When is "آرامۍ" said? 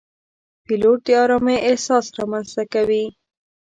1.23-1.57